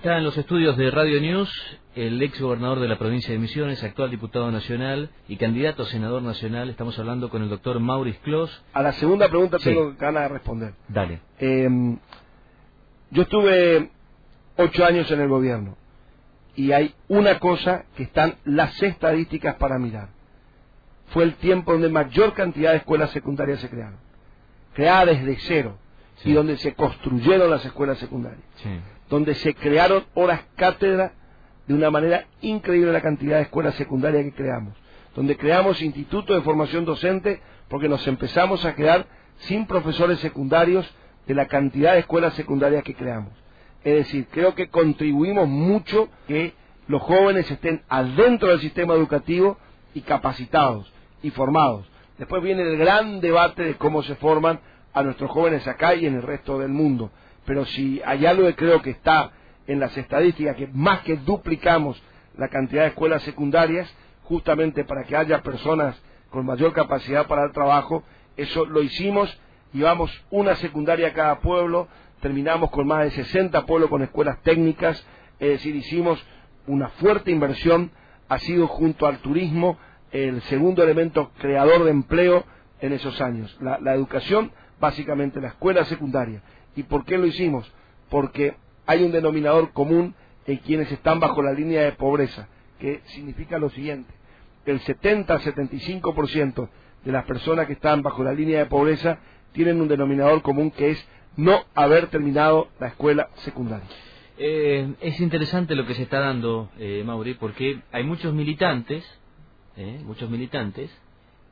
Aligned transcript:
Está 0.00 0.16
en 0.16 0.24
los 0.24 0.36
estudios 0.38 0.78
de 0.78 0.90
Radio 0.90 1.20
News 1.20 1.50
el 1.94 2.22
ex 2.22 2.40
gobernador 2.40 2.80
de 2.80 2.88
la 2.88 2.96
provincia 2.96 3.32
de 3.34 3.38
Misiones, 3.38 3.82
actual 3.84 4.10
diputado 4.10 4.50
nacional 4.50 5.10
y 5.28 5.36
candidato 5.36 5.82
a 5.82 5.86
senador 5.86 6.22
nacional. 6.22 6.70
Estamos 6.70 6.98
hablando 6.98 7.28
con 7.28 7.42
el 7.42 7.50
doctor 7.50 7.80
Maurice 7.80 8.18
Clos. 8.20 8.62
A 8.72 8.80
la 8.82 8.92
segunda 8.92 9.28
pregunta 9.28 9.58
Sí. 9.58 9.64
tengo 9.66 9.92
ganas 9.98 10.22
de 10.22 10.28
responder. 10.28 10.72
Dale. 10.88 11.20
Eh, 11.38 11.68
yo 13.10 13.22
estuve 13.22 13.90
ocho 14.56 14.84
años 14.86 15.10
en 15.10 15.20
el 15.20 15.28
gobierno 15.28 15.76
y 16.56 16.72
hay 16.72 16.94
una 17.08 17.38
cosa 17.38 17.84
que 17.96 18.04
están 18.04 18.36
las 18.44 18.82
estadísticas 18.82 19.56
para 19.56 19.78
mirar. 19.78 20.08
Fue 21.08 21.24
el 21.24 21.34
tiempo 21.34 21.72
donde 21.72 21.90
mayor 21.90 22.32
cantidad 22.32 22.70
de 22.70 22.78
escuelas 22.78 23.10
secundarias 23.10 23.60
se 23.60 23.68
crearon. 23.68 23.98
Creadas 24.72 25.18
desde 25.18 25.36
cero 25.40 25.76
Sí. 26.22 26.30
y 26.30 26.32
donde 26.32 26.56
se 26.56 26.72
construyeron 26.74 27.50
las 27.50 27.64
escuelas 27.66 27.98
secundarias. 27.98 28.40
Sí. 28.56 28.70
Donde 29.10 29.34
se 29.34 29.54
crearon 29.54 30.04
horas 30.14 30.40
cátedra 30.56 31.12
de 31.66 31.74
una 31.74 31.90
manera 31.90 32.26
increíble 32.40 32.92
la 32.92 33.02
cantidad 33.02 33.36
de 33.36 33.42
escuelas 33.42 33.74
secundarias 33.74 34.24
que 34.24 34.32
creamos, 34.32 34.74
donde 35.14 35.36
creamos 35.36 35.82
institutos 35.82 36.36
de 36.36 36.42
formación 36.42 36.84
docente 36.84 37.40
porque 37.68 37.88
nos 37.88 38.06
empezamos 38.06 38.64
a 38.64 38.74
quedar 38.74 39.06
sin 39.40 39.66
profesores 39.66 40.20
secundarios 40.20 40.88
de 41.26 41.34
la 41.34 41.46
cantidad 41.46 41.92
de 41.92 42.00
escuelas 42.00 42.34
secundarias 42.34 42.84
que 42.84 42.94
creamos. 42.94 43.32
Es 43.82 43.94
decir, 43.94 44.26
creo 44.30 44.54
que 44.54 44.68
contribuimos 44.68 45.48
mucho 45.48 46.08
que 46.28 46.54
los 46.86 47.02
jóvenes 47.02 47.50
estén 47.50 47.82
adentro 47.88 48.48
del 48.48 48.60
sistema 48.60 48.94
educativo 48.94 49.58
y 49.94 50.02
capacitados 50.02 50.92
y 51.22 51.30
formados. 51.30 51.86
Después 52.18 52.42
viene 52.42 52.62
el 52.62 52.76
gran 52.76 53.20
debate 53.20 53.64
de 53.64 53.74
cómo 53.74 54.02
se 54.02 54.14
forman 54.16 54.60
a 54.92 55.02
nuestros 55.02 55.30
jóvenes 55.30 55.66
acá 55.66 55.94
y 55.94 56.06
en 56.06 56.16
el 56.16 56.22
resto 56.22 56.58
del 56.58 56.68
mundo 56.70 57.10
pero 57.44 57.64
si 57.64 58.00
hay 58.04 58.26
algo 58.26 58.46
que 58.46 58.54
creo 58.54 58.82
que 58.82 58.90
está 58.90 59.32
en 59.66 59.80
las 59.80 59.96
estadísticas, 59.96 60.56
que 60.56 60.68
más 60.68 61.00
que 61.00 61.16
duplicamos 61.16 62.02
la 62.36 62.48
cantidad 62.48 62.82
de 62.82 62.88
escuelas 62.88 63.22
secundarias, 63.22 63.92
justamente 64.22 64.84
para 64.84 65.04
que 65.04 65.16
haya 65.16 65.42
personas 65.42 66.00
con 66.30 66.46
mayor 66.46 66.72
capacidad 66.72 67.26
para 67.26 67.44
el 67.44 67.52
trabajo, 67.52 68.04
eso 68.36 68.64
lo 68.64 68.82
hicimos, 68.82 69.38
llevamos 69.72 70.10
una 70.30 70.54
secundaria 70.56 71.08
a 71.08 71.12
cada 71.12 71.40
pueblo, 71.40 71.88
terminamos 72.20 72.70
con 72.70 72.86
más 72.86 73.04
de 73.04 73.10
60 73.10 73.66
pueblos 73.66 73.90
con 73.90 74.02
escuelas 74.02 74.40
técnicas, 74.42 75.04
es 75.38 75.48
decir, 75.50 75.74
hicimos 75.74 76.24
una 76.66 76.88
fuerte 76.88 77.30
inversión, 77.30 77.90
ha 78.28 78.38
sido 78.38 78.68
junto 78.68 79.06
al 79.06 79.18
turismo 79.18 79.78
el 80.12 80.40
segundo 80.42 80.82
elemento 80.82 81.32
creador 81.38 81.84
de 81.84 81.90
empleo 81.90 82.44
en 82.80 82.92
esos 82.92 83.20
años. 83.20 83.56
La, 83.60 83.78
la 83.80 83.94
educación, 83.94 84.52
básicamente 84.78 85.40
la 85.40 85.48
escuela 85.48 85.84
secundaria. 85.84 86.42
¿Y 86.76 86.84
por 86.84 87.04
qué 87.04 87.18
lo 87.18 87.26
hicimos? 87.26 87.70
Porque 88.08 88.56
hay 88.86 89.02
un 89.04 89.12
denominador 89.12 89.72
común 89.72 90.14
en 90.46 90.56
quienes 90.58 90.90
están 90.90 91.20
bajo 91.20 91.42
la 91.42 91.52
línea 91.52 91.82
de 91.82 91.92
pobreza, 91.92 92.48
que 92.78 93.00
significa 93.06 93.58
lo 93.58 93.70
siguiente, 93.70 94.12
el 94.66 94.80
70-75% 94.80 96.68
de 97.04 97.12
las 97.12 97.24
personas 97.24 97.66
que 97.66 97.74
están 97.74 98.02
bajo 98.02 98.22
la 98.22 98.32
línea 98.32 98.60
de 98.60 98.66
pobreza 98.66 99.18
tienen 99.52 99.80
un 99.80 99.88
denominador 99.88 100.42
común 100.42 100.70
que 100.70 100.90
es 100.90 101.08
no 101.36 101.64
haber 101.74 102.08
terminado 102.08 102.68
la 102.78 102.88
escuela 102.88 103.30
secundaria. 103.36 103.88
Eh, 104.38 104.94
es 105.00 105.20
interesante 105.20 105.74
lo 105.74 105.86
que 105.86 105.94
se 105.94 106.02
está 106.02 106.20
dando, 106.20 106.70
eh, 106.78 107.02
Mauri, 107.04 107.34
porque 107.34 107.80
hay 107.92 108.04
muchos 108.04 108.32
militantes, 108.32 109.04
eh, 109.76 110.00
muchos 110.04 110.30
militantes, 110.30 110.90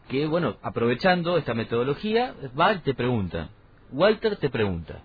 que, 0.09 0.27
bueno, 0.27 0.57
aprovechando 0.63 1.37
esta 1.37 1.55
metodología, 1.55 2.35
va 2.59 2.81
te 2.81 2.95
pregunta. 2.95 3.51
Walter 3.93 4.37
te 4.37 4.49
pregunta, 4.49 5.03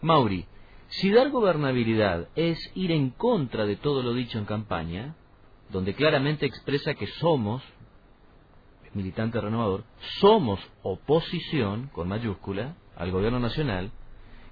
Mauri, 0.00 0.46
si 0.88 1.10
dar 1.10 1.30
gobernabilidad 1.30 2.28
es 2.34 2.58
ir 2.74 2.92
en 2.92 3.10
contra 3.10 3.66
de 3.66 3.76
todo 3.76 4.02
lo 4.02 4.14
dicho 4.14 4.38
en 4.38 4.44
campaña, 4.44 5.16
donde 5.70 5.94
claramente 5.94 6.46
expresa 6.46 6.94
que 6.94 7.06
somos, 7.06 7.62
militante 8.94 9.40
renovador, 9.40 9.84
somos 10.20 10.60
oposición, 10.82 11.90
con 11.92 12.08
mayúscula, 12.08 12.76
al 12.96 13.10
gobierno 13.10 13.38
nacional, 13.38 13.90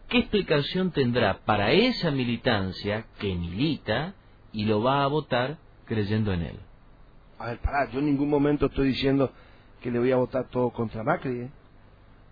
¿qué 0.09 0.19
explicación 0.19 0.91
tendrá 0.91 1.39
para 1.45 1.73
esa 1.73 2.11
militancia 2.11 3.07
que 3.19 3.35
milita 3.35 4.15
y 4.53 4.65
lo 4.67 4.83
va 4.83 5.05
a 5.05 5.07
votar 5.07 5.59
creyendo 5.87 6.33
en 6.33 6.43
él? 6.43 6.59
A 7.39 7.47
ver, 7.47 7.59
pará, 7.61 7.91
yo 7.91 8.01
en 8.01 8.07
ningún 8.07 8.29
momento 8.29 8.67
estoy 8.67 8.89
diciendo 8.89 9.31
que 9.81 9.91
le 9.91 9.99
voy 9.99 10.13
a 10.13 10.17
votar 10.17 10.49
todo 10.49 10.71
contra 10.71 11.03
Macri. 11.03 11.41
¿eh? 11.41 11.51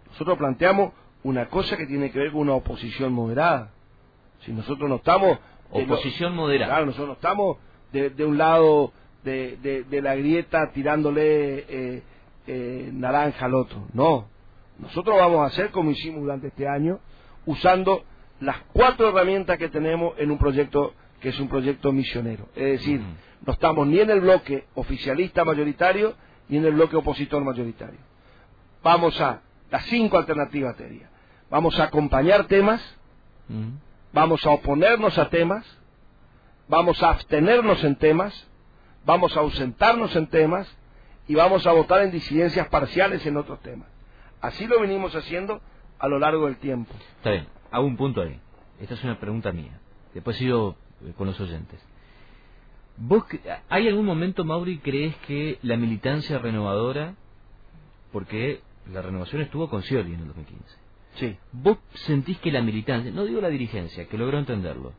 Nosotros 0.08 0.38
planteamos 0.38 0.92
una 1.24 1.48
cosa 1.48 1.76
que 1.76 1.86
tiene 1.86 2.10
que 2.10 2.18
ver 2.18 2.30
con 2.32 2.42
una 2.42 2.54
oposición 2.54 3.12
moderada. 3.12 3.72
Si 4.40 4.52
nosotros 4.52 4.88
no 4.88 4.96
estamos... 4.96 5.38
Oposición 5.70 6.36
moderada. 6.36 6.66
Claro, 6.72 6.86
nosotros 6.86 7.08
no 7.08 7.14
estamos 7.14 7.56
de, 7.92 8.10
de 8.10 8.24
un 8.24 8.38
lado 8.38 8.92
de, 9.24 9.56
de- 9.56 9.82
de 9.84 10.02
la 10.02 10.14
grieta 10.14 10.70
tirándole 10.72 11.64
eh, 11.68 12.02
eh, 12.46 12.90
naranja 12.92 13.46
al 13.46 13.54
otro. 13.54 13.86
No. 13.92 14.28
Nosotros 14.78 15.16
vamos 15.16 15.40
a 15.40 15.46
hacer 15.46 15.70
como 15.70 15.90
hicimos 15.90 16.20
durante 16.22 16.48
este 16.48 16.68
año, 16.68 17.00
usando 17.46 18.04
las 18.40 18.58
cuatro 18.72 19.08
herramientas 19.08 19.58
que 19.58 19.68
tenemos 19.68 20.14
en 20.18 20.30
un 20.30 20.38
proyecto 20.38 20.94
que 21.20 21.30
es 21.30 21.40
un 21.40 21.48
proyecto 21.48 21.90
misionero. 21.90 22.48
Es 22.54 22.80
decir, 22.80 23.00
no 23.46 23.52
estamos 23.52 23.86
ni 23.86 23.98
en 23.98 24.10
el 24.10 24.20
bloque 24.20 24.66
oficialista 24.74 25.44
mayoritario 25.44 26.14
ni 26.48 26.58
en 26.58 26.66
el 26.66 26.74
bloque 26.74 26.96
opositor 26.96 27.42
mayoritario. 27.42 27.98
Vamos 28.82 29.18
a 29.20 29.40
las 29.70 29.84
cinco 29.86 30.18
alternativas, 30.18 30.76
te 30.76 30.84
diría. 30.88 31.08
Vamos 31.50 31.78
a 31.78 31.84
acompañar 31.84 32.46
temas, 32.46 32.80
Mm. 33.48 33.76
vamos 34.12 34.44
a 34.46 34.50
oponernos 34.50 35.18
a 35.18 35.28
temas, 35.28 35.64
vamos 36.68 37.02
a 37.02 37.10
abstenernos 37.10 37.84
en 37.84 37.96
temas, 37.96 38.48
vamos 39.04 39.36
a 39.36 39.40
ausentarnos 39.40 40.16
en 40.16 40.26
temas 40.28 40.66
y 41.28 41.34
vamos 41.34 41.66
a 41.66 41.72
votar 41.72 42.02
en 42.02 42.10
disidencias 42.10 42.68
parciales 42.68 43.24
en 43.26 43.36
otros 43.36 43.60
temas. 43.60 43.88
Así 44.40 44.66
lo 44.66 44.80
venimos 44.80 45.14
haciendo 45.14 45.60
a 45.98 46.08
lo 46.08 46.18
largo 46.18 46.46
del 46.46 46.56
tiempo. 46.56 46.92
Está 47.18 47.30
bien, 47.32 47.46
hago 47.70 47.86
un 47.86 47.96
punto 47.96 48.22
ahí. 48.22 48.40
Esta 48.80 48.94
es 48.94 49.04
una 49.04 49.18
pregunta 49.20 49.52
mía. 49.52 49.78
Después 50.14 50.36
sigo 50.36 50.76
eh, 51.04 51.12
con 51.16 51.26
los 51.26 51.38
oyentes. 51.40 51.80
¿Vos, 52.96 53.24
¿Hay 53.68 53.88
algún 53.88 54.06
momento, 54.06 54.44
Mauri, 54.44 54.78
crees 54.78 55.16
que 55.26 55.58
la 55.62 55.76
militancia 55.76 56.38
renovadora, 56.38 57.14
porque 58.12 58.60
la 58.92 59.02
renovación 59.02 59.42
estuvo 59.42 59.68
con 59.68 59.82
Scioli 59.82 60.14
en 60.14 60.20
el 60.20 60.26
2015, 60.28 60.76
Sí. 61.14 61.36
¿vos 61.52 61.78
sentís 61.94 62.38
que 62.38 62.50
la 62.50 62.62
militancia, 62.62 63.10
no 63.12 63.24
digo 63.24 63.40
la 63.40 63.48
dirigencia, 63.48 64.08
que 64.08 64.18
logró 64.18 64.38
entenderlo, 64.38 64.92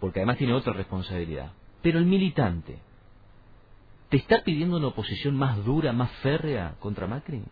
porque 0.00 0.20
además 0.20 0.38
tiene 0.38 0.54
otra 0.54 0.72
responsabilidad, 0.72 1.52
pero 1.82 1.98
el 1.98 2.06
militante, 2.06 2.78
¿te 4.08 4.16
está 4.16 4.42
pidiendo 4.42 4.76
una 4.78 4.88
oposición 4.88 5.36
más 5.36 5.64
dura, 5.64 5.92
más 5.92 6.10
férrea 6.22 6.74
contra 6.80 7.06
Macri? 7.06 7.44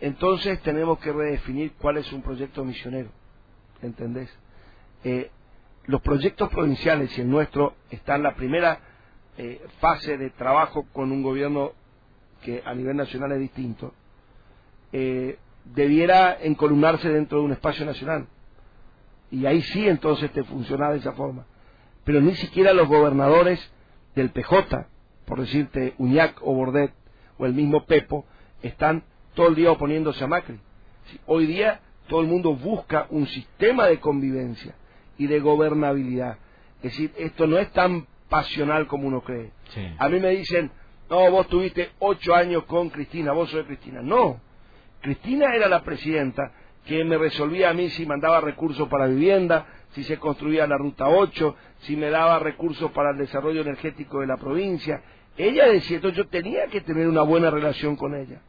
Entonces 0.00 0.60
tenemos 0.62 0.98
que 1.00 1.12
redefinir 1.12 1.72
cuál 1.72 1.96
es 1.96 2.12
un 2.12 2.22
proyecto 2.22 2.64
misionero. 2.64 3.10
¿Entendés? 3.82 4.30
Eh, 5.04 5.30
los 5.86 6.00
proyectos 6.02 6.48
provinciales 6.50 7.16
y 7.16 7.22
el 7.22 7.30
nuestro 7.30 7.74
está 7.90 8.16
en 8.16 8.22
la 8.22 8.34
primera 8.36 8.80
eh, 9.36 9.64
fase 9.80 10.16
de 10.18 10.30
trabajo 10.30 10.86
con 10.92 11.10
un 11.10 11.22
gobierno 11.22 11.72
que 12.42 12.62
a 12.64 12.74
nivel 12.74 12.96
nacional 12.96 13.32
es 13.32 13.40
distinto. 13.40 13.92
eh, 14.92 15.38
debiera 15.74 16.36
encolumnarse 16.40 17.08
dentro 17.10 17.38
de 17.38 17.44
un 17.44 17.52
espacio 17.52 17.84
nacional. 17.84 18.26
Y 19.30 19.46
ahí 19.46 19.60
sí 19.62 19.86
entonces 19.86 20.30
te 20.32 20.44
funciona 20.44 20.90
de 20.90 20.98
esa 20.98 21.12
forma. 21.12 21.46
Pero 22.04 22.20
ni 22.20 22.34
siquiera 22.36 22.72
los 22.72 22.88
gobernadores 22.88 23.60
del 24.14 24.30
PJ, 24.30 24.86
por 25.26 25.40
decirte 25.40 25.94
Uñac 25.98 26.40
o 26.42 26.54
Bordet, 26.54 26.92
o 27.36 27.46
el 27.46 27.52
mismo 27.52 27.84
Pepo, 27.84 28.24
están 28.62 29.04
todo 29.34 29.48
el 29.48 29.54
día 29.54 29.70
oponiéndose 29.70 30.24
a 30.24 30.26
Macri. 30.26 30.58
Hoy 31.26 31.46
día 31.46 31.80
todo 32.08 32.20
el 32.20 32.26
mundo 32.26 32.54
busca 32.54 33.06
un 33.10 33.26
sistema 33.26 33.86
de 33.86 34.00
convivencia 34.00 34.74
y 35.18 35.26
de 35.26 35.40
gobernabilidad. 35.40 36.38
Es 36.78 36.92
decir, 36.92 37.12
esto 37.18 37.46
no 37.46 37.58
es 37.58 37.70
tan 37.72 38.06
pasional 38.28 38.86
como 38.86 39.08
uno 39.08 39.20
cree. 39.20 39.50
Sí. 39.74 39.86
A 39.98 40.08
mí 40.08 40.18
me 40.20 40.30
dicen, 40.30 40.70
no, 41.10 41.30
vos 41.30 41.46
tuviste 41.48 41.90
ocho 41.98 42.34
años 42.34 42.64
con 42.64 42.90
Cristina, 42.90 43.32
vos 43.32 43.50
sos 43.50 43.66
Cristina. 43.66 44.00
No, 44.02 44.40
Cristina 45.00 45.54
era 45.54 45.68
la 45.68 45.82
presidenta 45.82 46.52
que 46.86 47.04
me 47.04 47.18
resolvía 47.18 47.70
a 47.70 47.74
mí 47.74 47.90
si 47.90 48.06
mandaba 48.06 48.40
recursos 48.40 48.88
para 48.88 49.06
vivienda, 49.06 49.66
si 49.90 50.04
se 50.04 50.18
construía 50.18 50.66
la 50.66 50.78
ruta 50.78 51.08
8, 51.08 51.56
si 51.80 51.96
me 51.96 52.10
daba 52.10 52.38
recursos 52.38 52.90
para 52.92 53.10
el 53.10 53.18
desarrollo 53.18 53.60
energético 53.60 54.20
de 54.20 54.26
la 54.26 54.36
provincia. 54.36 55.02
Ella 55.36 55.66
decía, 55.66 55.96
entonces 55.96 56.16
yo 56.16 56.28
tenía 56.28 56.66
que 56.66 56.80
tener 56.80 57.06
una 57.06 57.22
buena 57.22 57.50
relación 57.50 57.94
con 57.96 58.14
ella. 58.14 58.40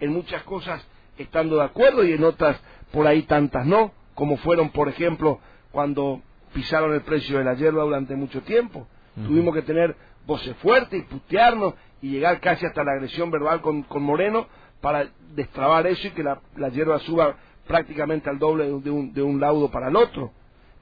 En 0.00 0.12
muchas 0.12 0.42
cosas 0.44 0.86
estando 1.16 1.56
de 1.56 1.64
acuerdo 1.64 2.04
y 2.04 2.12
en 2.12 2.22
otras 2.24 2.60
por 2.92 3.06
ahí 3.06 3.22
tantas 3.22 3.66
no, 3.66 3.92
como 4.14 4.36
fueron, 4.36 4.70
por 4.70 4.88
ejemplo, 4.88 5.40
cuando 5.72 6.22
pisaron 6.52 6.94
el 6.94 7.02
precio 7.02 7.38
de 7.38 7.44
la 7.44 7.54
hierba 7.54 7.82
durante 7.82 8.14
mucho 8.16 8.42
tiempo. 8.42 8.86
Tuvimos 9.14 9.52
que 9.52 9.62
tener 9.62 9.96
voces 10.26 10.56
fuertes 10.58 11.00
y 11.00 11.02
putearnos 11.02 11.74
y 12.00 12.10
llegar 12.10 12.40
casi 12.40 12.64
hasta 12.66 12.84
la 12.84 12.92
agresión 12.92 13.30
verbal 13.30 13.60
con, 13.60 13.82
con 13.82 14.02
Moreno 14.02 14.46
para 14.80 15.08
destrabar 15.34 15.86
eso 15.86 16.06
y 16.08 16.10
que 16.10 16.22
la, 16.22 16.40
la 16.56 16.68
hierba 16.68 16.98
suba 17.00 17.36
prácticamente 17.66 18.30
al 18.30 18.38
doble 18.38 18.64
de 18.66 18.90
un, 18.90 19.12
de 19.12 19.22
un- 19.22 19.40
laudo 19.40 19.70
para 19.70 19.88
el 19.88 19.96
otro. 19.96 20.32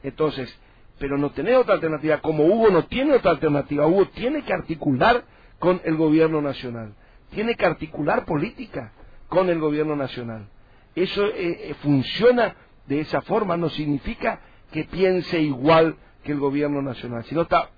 Entonces, 0.03 0.57
pero 0.99 1.19
no 1.19 1.31
tenés 1.31 1.57
otra 1.57 1.75
alternativa, 1.75 2.21
como 2.21 2.45
Hugo 2.45 2.71
no 2.71 2.85
tiene 2.87 3.15
otra 3.15 3.33
alternativa, 3.33 3.87
Hugo 3.87 4.07
tiene 4.09 4.43
que 4.43 4.53
articular 4.53 5.25
con 5.59 5.81
el 5.85 5.97
gobierno 5.97 6.41
nacional, 6.41 6.95
tiene 7.31 7.55
que 7.55 7.67
articular 7.67 8.25
política 8.25 8.93
con 9.29 9.49
el 9.51 9.59
gobierno 9.59 9.97
nacional. 9.97 10.49
Eso 10.95 11.25
eh, 11.27 11.71
eh, 11.71 11.75
funciona 11.83 12.55
de 12.87 13.01
esa 13.01 13.21
forma, 13.23 13.57
no 13.57 13.69
significa 13.71 14.41
que 14.73 14.85
piense 14.85 15.41
igual 15.41 15.97
que 16.23 16.33
el 16.33 16.39
gobierno 16.39 16.83
nacional, 16.83 17.25
sino 17.25 17.43
está 17.43 17.71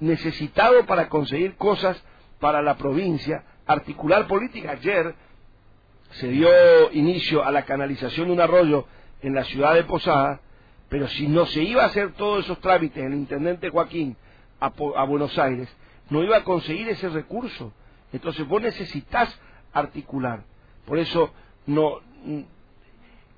necesitado 0.00 0.84
para 0.86 1.08
conseguir 1.08 1.56
cosas 1.56 2.02
para 2.40 2.62
la 2.62 2.76
provincia, 2.76 3.44
articular 3.66 4.26
política. 4.26 4.72
Ayer 4.72 5.14
se 6.12 6.28
dio 6.28 6.48
inicio 6.92 7.44
a 7.44 7.50
la 7.50 7.64
canalización 7.64 8.28
de 8.28 8.32
un 8.34 8.40
arroyo 8.40 8.86
en 9.22 9.34
la 9.34 9.44
ciudad 9.44 9.74
de 9.74 9.84
Posada, 9.84 10.40
pero 10.88 11.08
si 11.08 11.26
no 11.26 11.46
se 11.46 11.62
iba 11.62 11.84
a 11.84 11.86
hacer 11.86 12.12
todos 12.12 12.44
esos 12.44 12.60
trámites 12.60 13.02
el 13.02 13.14
intendente 13.14 13.70
Joaquín 13.70 14.16
a, 14.60 14.68
Buenos 15.04 15.38
Aires, 15.38 15.68
no 16.10 16.22
iba 16.22 16.36
a 16.36 16.44
conseguir 16.44 16.88
ese 16.88 17.08
recurso. 17.08 17.72
Entonces 18.12 18.46
vos 18.46 18.60
necesitas 18.60 19.38
articular. 19.72 20.44
Por 20.84 20.98
eso 20.98 21.32
no 21.66 22.00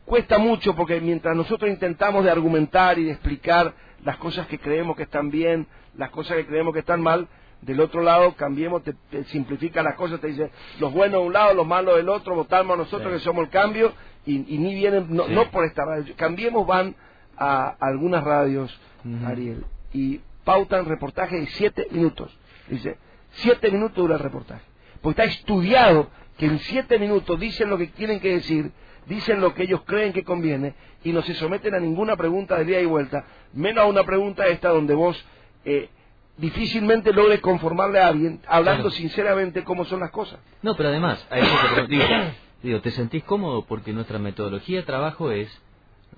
cuesta 0.04 0.38
mucho 0.38 0.74
porque 0.74 1.00
mientras 1.00 1.36
nosotros 1.36 1.70
intentamos 1.70 2.24
de 2.24 2.30
argumentar 2.30 2.98
y 2.98 3.04
de 3.04 3.12
explicar 3.12 3.74
las 4.04 4.16
cosas 4.16 4.46
que 4.48 4.58
creemos 4.58 4.96
que 4.96 5.04
están 5.04 5.30
bien, 5.30 5.66
las 5.96 6.10
cosas 6.10 6.36
que 6.36 6.46
creemos 6.46 6.74
que 6.74 6.80
están 6.80 7.00
mal, 7.00 7.28
del 7.64 7.80
otro 7.80 8.02
lado 8.02 8.34
cambiemos, 8.34 8.82
te, 8.82 9.24
simplifica 9.24 9.82
las 9.82 9.94
cosas, 9.94 10.20
te 10.20 10.28
dice 10.28 10.50
los 10.80 10.92
buenos 10.92 11.20
de 11.20 11.26
un 11.26 11.32
lado, 11.32 11.54
los 11.54 11.66
malos 11.66 11.96
del 11.96 12.08
otro, 12.08 12.34
votamos 12.34 12.74
a 12.74 12.78
nosotros 12.78 13.12
que 13.12 13.18
somos 13.20 13.44
el 13.44 13.50
cambio 13.50 13.92
y, 14.26 14.38
ni 14.38 14.74
vienen, 14.74 15.06
no, 15.10 15.50
por 15.50 15.64
esta 15.64 15.84
radio, 15.84 16.14
cambiemos 16.16 16.66
van 16.66 16.94
a, 17.36 17.74
algunas 17.80 18.22
radios, 18.24 18.78
Ariel, 19.26 19.64
y 19.92 20.20
pautan 20.44 20.86
reportaje 20.86 21.40
de 21.40 21.46
siete 21.46 21.88
minutos, 21.90 22.36
dice, 22.68 22.98
siete 23.32 23.70
minutos 23.70 23.96
dura 23.96 24.14
el 24.14 24.20
reportaje, 24.20 24.64
porque 25.00 25.22
está 25.22 25.32
estudiado 25.32 26.08
que 26.38 26.46
en 26.46 26.58
siete 26.60 26.98
minutos 26.98 27.38
dicen 27.38 27.70
lo 27.70 27.78
que 27.78 27.86
tienen 27.88 28.20
que 28.20 28.34
decir, 28.34 28.72
dicen 29.06 29.40
lo 29.40 29.54
que 29.54 29.64
ellos 29.64 29.82
creen 29.84 30.12
que 30.12 30.24
conviene 30.24 30.74
y 31.02 31.12
no 31.12 31.22
se 31.22 31.34
someten 31.34 31.74
a 31.74 31.80
ninguna 31.80 32.16
pregunta 32.16 32.58
de 32.58 32.64
día 32.64 32.80
y 32.80 32.86
vuelta, 32.86 33.24
menos 33.52 33.84
a 33.84 33.86
una 33.86 34.04
pregunta 34.04 34.46
esta 34.46 34.70
donde 34.70 34.94
vos 34.94 35.22
eh, 35.64 35.88
difícilmente 36.36 37.12
logres 37.12 37.40
conformarle 37.40 38.00
a 38.00 38.08
alguien 38.08 38.40
hablando 38.46 38.90
sinceramente 38.90 39.64
cómo 39.64 39.84
son 39.84 40.00
las 40.00 40.10
cosas. 40.10 40.40
No, 40.62 40.74
pero 40.76 40.88
además, 40.88 41.26
digo, 42.62 42.80
¿te 42.80 42.90
sentís 42.90 43.24
cómodo? 43.24 43.64
Porque 43.66 43.92
nuestra 43.92 44.18
metodología 44.18 44.78
de 44.78 44.84
trabajo 44.84 45.30
es... 45.30 45.48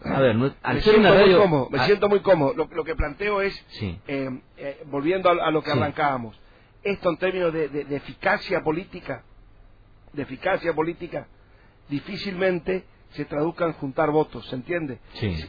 A 0.04 0.20
ver, 0.20 0.36
al 0.62 0.74
me 0.74 0.80
ser 0.82 0.98
una 0.98 1.10
radio... 1.10 1.38
Muy 1.38 1.42
cómodo, 1.42 1.68
me 1.70 1.78
siento 1.86 2.08
muy 2.08 2.20
cómodo. 2.20 2.54
Lo, 2.54 2.84
que 2.84 2.94
planteo 2.94 3.40
es, 3.40 3.54
eh, 3.80 4.30
eh, 4.58 4.82
volviendo 4.86 5.30
a, 5.30 5.50
lo 5.50 5.62
que 5.62 5.70
arrancábamos, 5.70 6.38
esto 6.82 7.10
en 7.10 7.16
términos 7.16 7.52
de, 7.52 7.86
eficacia 7.90 8.62
política, 8.62 9.24
de 10.12 10.22
eficacia 10.22 10.74
política, 10.74 11.26
difícilmente 11.88 12.84
se 13.10 13.24
traduzcan 13.24 13.72
juntar 13.74 14.10
votos, 14.10 14.46
¿se 14.46 14.54
entiende? 14.54 14.98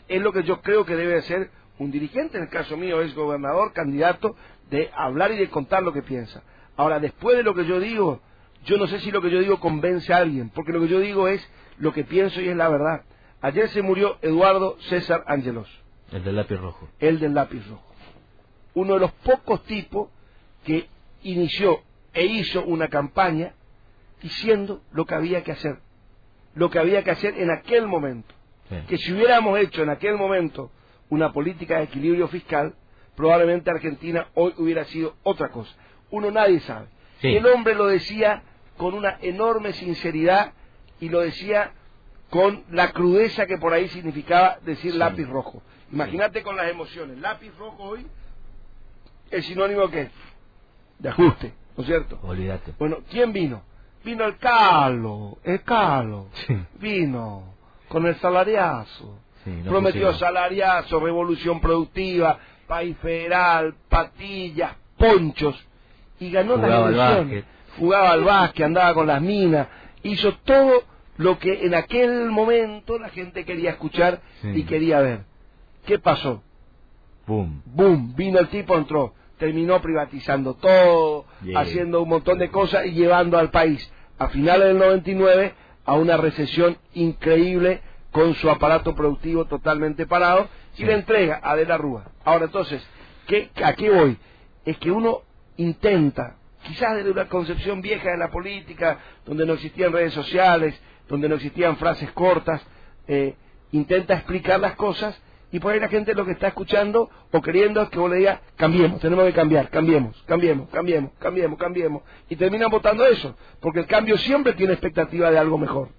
Es 0.07 0.21
lo 0.21 0.31
que 0.31 0.43
yo 0.43 0.61
creo 0.61 0.85
que 0.85 0.95
debe 0.95 1.21
ser 1.23 1.51
un 1.79 1.91
dirigente, 1.91 2.37
en 2.37 2.43
el 2.43 2.49
caso 2.49 2.77
mío 2.77 3.01
es 3.01 3.13
gobernador, 3.13 3.73
candidato, 3.73 4.35
de 4.69 4.91
hablar 4.95 5.31
y 5.31 5.37
de 5.37 5.49
contar 5.49 5.83
lo 5.83 5.93
que 5.93 6.01
piensa. 6.01 6.43
Ahora, 6.75 6.99
después 6.99 7.37
de 7.37 7.43
lo 7.43 7.55
que 7.55 7.65
yo 7.65 7.79
digo, 7.79 8.21
yo 8.65 8.77
no 8.77 8.87
sé 8.87 8.99
si 8.99 9.11
lo 9.11 9.21
que 9.21 9.29
yo 9.29 9.39
digo 9.39 9.59
convence 9.59 10.13
a 10.13 10.17
alguien, 10.17 10.49
porque 10.49 10.71
lo 10.71 10.81
que 10.81 10.87
yo 10.87 10.99
digo 10.99 11.27
es 11.27 11.47
lo 11.77 11.93
que 11.93 12.03
pienso 12.03 12.41
y 12.41 12.49
es 12.49 12.55
la 12.55 12.69
verdad. 12.69 13.03
Ayer 13.41 13.69
se 13.69 13.81
murió 13.81 14.17
Eduardo 14.21 14.77
César 14.89 15.23
Angelos. 15.27 15.69
El 16.11 16.23
del 16.23 16.35
lápiz 16.35 16.57
rojo. 16.57 16.89
El 16.99 17.19
del 17.19 17.33
lápiz 17.33 17.67
rojo. 17.67 17.83
Uno 18.73 18.95
de 18.95 18.99
los 18.99 19.11
pocos 19.11 19.63
tipos 19.63 20.09
que 20.63 20.87
inició 21.23 21.81
e 22.13 22.25
hizo 22.25 22.63
una 22.65 22.87
campaña 22.87 23.53
diciendo 24.21 24.81
lo 24.91 25.05
que 25.05 25.15
había 25.15 25.43
que 25.43 25.51
hacer. 25.51 25.79
Lo 26.55 26.69
que 26.69 26.79
había 26.79 27.03
que 27.03 27.11
hacer 27.11 27.37
en 27.37 27.51
aquel 27.51 27.87
momento. 27.87 28.33
Que 28.87 28.97
si 28.97 29.13
hubiéramos 29.13 29.57
hecho 29.59 29.83
en 29.83 29.89
aquel 29.89 30.17
momento 30.17 30.71
una 31.09 31.31
política 31.31 31.77
de 31.77 31.85
equilibrio 31.85 32.27
fiscal, 32.27 32.75
probablemente 33.17 33.69
Argentina 33.71 34.27
hoy 34.35 34.53
hubiera 34.57 34.85
sido 34.85 35.15
otra 35.23 35.49
cosa. 35.49 35.75
Uno 36.11 36.31
nadie 36.31 36.61
sabe. 36.61 36.87
El 37.21 37.45
hombre 37.47 37.73
lo 37.73 37.87
decía 37.87 38.43
con 38.77 38.93
una 38.93 39.17
enorme 39.21 39.73
sinceridad 39.73 40.53
y 41.01 41.09
lo 41.09 41.21
decía 41.21 41.73
con 42.29 42.63
la 42.69 42.91
crudeza 42.91 43.47
que 43.47 43.57
por 43.57 43.73
ahí 43.73 43.87
significaba 43.89 44.59
decir 44.61 44.93
lápiz 44.95 45.25
rojo. 45.27 45.63
Imagínate 45.91 46.43
con 46.43 46.55
las 46.55 46.69
emociones. 46.69 47.17
Lápiz 47.17 47.51
rojo 47.57 47.83
hoy 47.83 48.05
es 49.31 49.45
sinónimo 49.45 49.89
que 49.89 50.09
de 50.99 51.09
ajuste, 51.09 51.53
¿no 51.75 51.81
es 51.81 51.87
cierto? 51.87 52.19
Olvídate. 52.21 52.73
Bueno, 52.77 52.99
¿quién 53.09 53.33
vino? 53.33 53.63
Vino 54.05 54.25
el 54.25 54.37
calo, 54.37 55.39
el 55.43 55.63
calo. 55.63 56.27
Vino 56.79 57.55
con 57.89 58.05
el 58.05 58.15
salariazo 58.17 59.19
Prometió 59.63 60.13
salariazo, 60.13 60.99
revolución 60.99 61.61
productiva, 61.61 62.39
país 62.67 62.97
federal, 62.97 63.75
patillas, 63.89 64.75
ponchos. 64.97 65.55
Y 66.19 66.31
ganó 66.31 66.57
la 66.57 66.89
elecciones. 66.89 67.45
Jugaba 67.77 68.11
al 68.11 68.23
básquet, 68.23 68.65
andaba 68.65 68.93
con 68.93 69.07
las 69.07 69.21
minas. 69.21 69.67
Hizo 70.03 70.33
todo 70.45 70.83
lo 71.17 71.39
que 71.39 71.65
en 71.65 71.75
aquel 71.75 72.29
momento 72.29 72.99
la 72.99 73.09
gente 73.09 73.45
quería 73.45 73.71
escuchar 73.71 74.21
y 74.43 74.63
quería 74.63 74.99
ver. 74.99 75.25
¿Qué 75.85 75.99
pasó? 75.99 76.43
Boom. 77.25 77.61
Boom. 77.65 78.15
Vino 78.15 78.39
el 78.39 78.47
tipo, 78.49 78.75
entró. 78.75 79.13
Terminó 79.37 79.81
privatizando 79.81 80.55
todo, 80.55 81.25
haciendo 81.55 82.01
un 82.01 82.09
montón 82.09 82.39
de 82.39 82.49
cosas 82.49 82.87
y 82.87 82.91
llevando 82.91 83.37
al 83.37 83.51
país 83.51 83.91
a 84.17 84.29
finales 84.29 84.69
del 84.69 84.79
99 84.79 85.53
a 85.85 85.93
una 85.93 86.17
recesión 86.17 86.77
increíble 86.93 87.81
con 88.17 88.33
su 88.33 88.49
aparato 88.49 88.95
productivo 88.95 89.45
totalmente 89.45 90.07
parado 90.07 90.49
y 90.75 90.83
le 90.83 90.93
entrega 90.93 91.39
a 91.43 91.55
De 91.55 91.67
la 91.67 91.77
Rúa. 91.77 92.09
Ahora 92.25 92.45
entonces, 92.45 92.83
¿qué, 93.27 93.51
¿a 93.63 93.73
qué 93.73 93.91
voy? 93.91 94.17
Es 94.65 94.75
que 94.79 94.89
uno 94.89 95.21
intenta, 95.57 96.37
quizás 96.63 96.95
desde 96.95 97.11
una 97.11 97.27
concepción 97.27 97.79
vieja 97.79 98.09
de 98.09 98.17
la 98.17 98.31
política, 98.31 98.97
donde 99.23 99.45
no 99.45 99.53
existían 99.53 99.93
redes 99.93 100.13
sociales, 100.13 100.73
donde 101.07 101.29
no 101.29 101.35
existían 101.35 101.77
frases 101.77 102.11
cortas, 102.13 102.65
eh, 103.07 103.35
intenta 103.71 104.15
explicar 104.15 104.59
las 104.59 104.73
cosas 104.73 105.21
y 105.51 105.59
por 105.59 105.73
ahí 105.73 105.79
la 105.79 105.87
gente 105.87 106.15
lo 106.15 106.25
que 106.25 106.31
está 106.31 106.47
escuchando 106.47 107.11
o 107.31 107.39
queriendo 107.43 107.83
es 107.83 107.89
que 107.89 107.99
vos 107.99 108.09
le 108.09 108.17
digas, 108.17 108.39
cambiemos, 108.55 108.99
tenemos 108.99 109.25
que 109.25 109.33
cambiar, 109.33 109.69
cambiemos, 109.69 110.23
cambiemos, 110.25 110.69
cambiemos, 110.71 111.11
cambiemos, 111.19 111.59
cambiemos. 111.59 112.01
Y 112.29 112.35
terminan 112.35 112.71
votando 112.71 113.05
eso, 113.05 113.37
porque 113.59 113.81
el 113.81 113.85
cambio 113.85 114.17
siempre 114.17 114.53
tiene 114.53 114.73
expectativa 114.73 115.29
de 115.29 115.37
algo 115.37 115.59
mejor. 115.59 115.89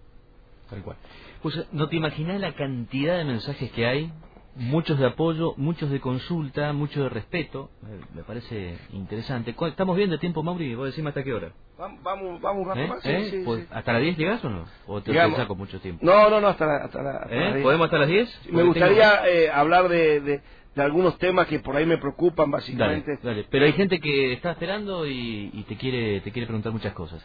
Tal 0.69 0.83
cual. 0.83 0.97
Pues 1.43 1.67
no 1.73 1.89
te 1.89 1.97
imaginas 1.97 2.41
la 2.41 2.55
cantidad 2.55 3.17
de 3.17 3.25
mensajes 3.25 3.71
que 3.73 3.87
hay, 3.87 4.13
muchos 4.59 4.99
de 4.99 5.07
apoyo, 5.07 5.55
muchos 5.57 5.91
de 5.91 6.01
consulta, 6.01 6.73
muchos 6.73 7.05
de 7.05 7.09
respeto, 7.09 7.71
me 8.15 8.23
parece 8.25 8.77
interesante. 8.93 9.55
¿Estamos 9.67 9.97
bien 9.97 10.11
de 10.11 10.19
tiempo, 10.19 10.43
Mauri? 10.43 10.75
¿Vos 10.75 10.87
decime 10.87 11.11
hasta 11.11 11.23
qué 11.23 11.33
hora? 11.33 11.53
Vamos, 11.79 12.03
vamos, 12.03 12.43
vamos 12.43 12.77
¿Eh? 12.77 12.91
¿Eh? 13.05 13.43
Pues, 13.45 13.67
¿Hasta 13.71 13.93
las 13.93 14.03
10 14.03 14.17
llegas 14.17 14.45
o 14.45 14.51
no? 14.51 14.65
¿O 14.89 15.01
te 15.01 15.15
saco 15.15 15.55
mucho 15.55 15.81
tiempo? 15.81 16.05
No, 16.05 16.29
no, 16.29 16.41
no, 16.41 16.49
hasta, 16.49 16.67
la, 16.67 16.77
hasta, 16.79 17.29
¿Eh? 17.31 17.63
¿Podemos 17.63 17.85
hasta 17.85 17.99
las 17.99 18.09
10? 18.09 18.49
Me 18.51 18.65
gustaría 18.65 19.23
hablar 19.55 19.89
de, 19.89 20.21
de, 20.21 20.43
algunos 20.77 21.19
temas 21.19 21.47
que 21.47 21.61
por 21.61 21.77
ahí 21.77 21.87
me 21.87 21.99
preocupan, 21.99 22.51
básicamente. 22.51 23.19
Dale, 23.23 23.47
Pero 23.49 23.65
hay 23.65 23.73
gente 23.73 24.01
que 24.01 24.33
está 24.33 24.53
esperando 24.53 25.07
y, 25.07 25.51
y 25.53 25.65
te 25.69 25.77
quiere 25.77 26.21
te 26.21 26.33
quiere 26.33 26.47
preguntar 26.47 26.73
muchas 26.73 26.95
cosas. 26.95 27.25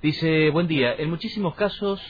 Dice, 0.00 0.50
buen 0.50 0.68
día, 0.68 0.94
en 0.94 1.10
muchísimos 1.10 1.56
casos 1.56 2.00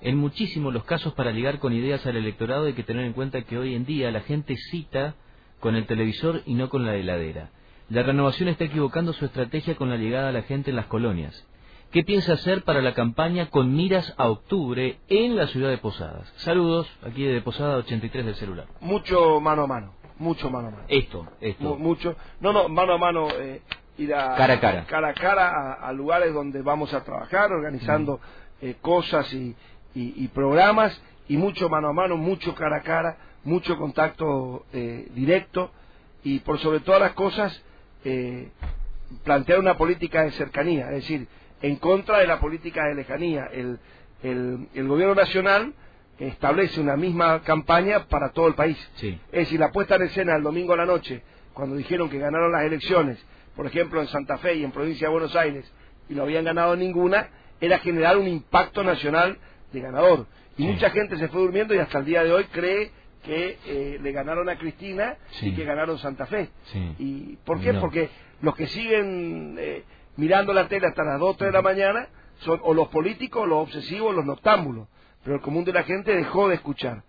en 0.00 0.16
muchísimos 0.16 0.72
los 0.72 0.84
casos 0.84 1.14
para 1.14 1.32
ligar 1.32 1.58
con 1.58 1.72
ideas 1.72 2.06
al 2.06 2.16
electorado 2.16 2.66
hay 2.66 2.74
que 2.74 2.84
tener 2.84 3.04
en 3.04 3.12
cuenta 3.12 3.42
que 3.42 3.58
hoy 3.58 3.74
en 3.74 3.84
día 3.84 4.10
la 4.10 4.20
gente 4.20 4.56
cita 4.70 5.14
con 5.60 5.74
el 5.74 5.86
televisor 5.86 6.42
y 6.46 6.54
no 6.54 6.68
con 6.68 6.86
la 6.86 6.94
heladera. 6.94 7.50
La 7.88 8.02
renovación 8.02 8.48
está 8.48 8.64
equivocando 8.64 9.12
su 9.12 9.24
estrategia 9.24 9.76
con 9.76 9.88
la 9.88 9.96
llegada 9.96 10.28
a 10.28 10.32
la 10.32 10.42
gente 10.42 10.70
en 10.70 10.76
las 10.76 10.86
colonias. 10.86 11.46
¿Qué 11.90 12.04
piensa 12.04 12.34
hacer 12.34 12.64
para 12.64 12.82
la 12.82 12.92
campaña 12.92 13.48
con 13.48 13.74
miras 13.74 14.14
a 14.18 14.28
octubre 14.28 14.98
en 15.08 15.36
la 15.36 15.46
ciudad 15.46 15.70
de 15.70 15.78
Posadas? 15.78 16.30
Saludos, 16.36 16.86
aquí 17.02 17.24
de 17.24 17.40
Posada 17.40 17.78
83 17.78 18.26
del 18.26 18.34
celular. 18.34 18.66
Mucho 18.80 19.40
mano 19.40 19.62
a 19.62 19.66
mano, 19.66 19.94
mucho 20.18 20.50
mano 20.50 20.68
a 20.68 20.70
mano. 20.72 20.84
Esto, 20.88 21.26
esto. 21.40 21.76
mucho, 21.76 22.14
no, 22.40 22.52
no, 22.52 22.68
mano 22.68 22.92
a 22.92 22.98
mano, 22.98 23.28
eh, 23.30 23.62
ir 23.96 24.14
a 24.14 24.34
cara 24.34 24.54
a 24.54 24.60
cara, 24.60 24.84
cara, 24.84 25.08
a, 25.08 25.14
cara 25.14 25.72
a, 25.80 25.92
lugares 25.94 26.34
donde 26.34 26.60
vamos 26.60 26.92
a 26.92 27.02
trabajar, 27.02 27.50
organizando 27.50 28.18
mm. 28.18 28.66
eh, 28.66 28.76
cosas 28.82 29.32
y, 29.32 29.56
y, 29.98 30.28
programas 30.28 31.00
y 31.28 31.36
mucho 31.36 31.68
mano 31.68 31.88
a 31.88 31.92
mano, 31.92 32.16
mucho 32.16 32.54
cara 32.54 32.76
a 32.76 32.82
cara, 32.82 33.16
mucho 33.44 33.76
contacto 33.76 34.64
eh, 34.72 35.08
directo 35.14 35.72
y 36.22 36.40
por 36.40 36.58
sobre 36.58 36.80
todas 36.80 37.00
las 37.00 37.12
cosas 37.12 37.62
eh, 38.04 38.48
plantear 39.24 39.58
una 39.58 39.76
política 39.76 40.22
de 40.22 40.30
cercanía, 40.32 40.86
es 40.86 41.02
decir, 41.02 41.26
en 41.62 41.76
contra 41.76 42.18
de 42.18 42.26
la 42.26 42.38
política 42.38 42.84
de 42.86 42.94
lejanía. 42.94 43.46
El, 43.52 43.78
el, 44.22 44.88
gobierno 44.88 45.14
nacional 45.14 45.74
establece 46.18 46.80
una 46.80 46.96
misma 46.96 47.42
campaña 47.42 48.06
para 48.06 48.30
todo 48.30 48.48
el 48.48 48.54
país. 48.54 48.78
Sí. 48.96 49.18
Es 49.32 49.40
decir, 49.40 49.60
la 49.60 49.72
puesta 49.72 49.96
en 49.96 50.02
escena 50.02 50.36
el 50.36 50.42
domingo 50.42 50.74
a 50.74 50.76
la 50.76 50.86
noche, 50.86 51.22
cuando 51.52 51.76
dijeron 51.76 52.08
que 52.08 52.18
ganaron 52.18 52.52
las 52.52 52.62
elecciones, 52.62 53.18
por 53.56 53.66
ejemplo 53.66 54.00
en 54.00 54.08
Santa 54.08 54.38
Fe 54.38 54.54
y 54.54 54.64
en 54.64 54.70
provincia 54.70 55.08
de 55.08 55.12
Buenos 55.12 55.34
Aires, 55.34 55.70
y 56.08 56.14
no 56.14 56.22
habían 56.22 56.44
ganado 56.44 56.76
ninguna, 56.76 57.28
era 57.60 57.78
generar 57.80 58.16
un 58.16 58.28
impacto 58.28 58.84
nacional 58.84 59.38
de 59.72 59.80
ganador. 59.80 60.26
Y 60.56 60.62
Sí. 60.62 60.68
mucha 60.72 60.90
gente 60.90 61.16
se 61.16 61.28
fue 61.28 61.40
durmiendo 61.42 61.74
y 61.74 61.78
hasta 61.78 61.98
el 61.98 62.04
día 62.04 62.24
de 62.24 62.32
hoy 62.32 62.44
cree 62.44 62.90
que 63.22 63.58
eh, 63.66 63.98
le 64.00 64.12
ganaron 64.12 64.48
a 64.48 64.56
Cristina 64.58 65.16
Sí. 65.32 65.48
y 65.48 65.54
que 65.54 65.64
ganaron 65.64 65.98
Santa 65.98 66.26
Fe. 66.26 66.50
Sí. 66.72 66.94
¿Y 66.98 67.36
por 67.44 67.60
qué? 67.60 67.72
No. 67.72 67.80
Porque 67.80 68.08
los 68.42 68.54
que 68.54 68.66
siguen 68.66 69.56
eh, 69.58 69.84
mirando 70.16 70.52
la 70.52 70.68
tele 70.68 70.86
hasta 70.86 71.04
las 71.04 71.18
2 71.20 71.36
3 71.36 71.48
de 71.48 71.52
la 71.58 71.62
mañana 71.62 72.08
son 72.38 72.60
o 72.62 72.72
los 72.74 72.88
políticos, 72.88 73.46
los 73.48 73.58
obsesivos, 73.64 74.14
los 74.14 74.24
noctámbulos. 74.24 74.88
Pero 75.24 75.36
el 75.36 75.42
común 75.42 75.64
de 75.64 75.72
la 75.72 75.82
gente 75.82 76.14
dejó 76.14 76.48
de 76.48 76.54
escuchar. 76.54 77.02